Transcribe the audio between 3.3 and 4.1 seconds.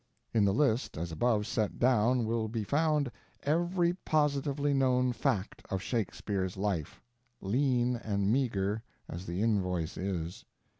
every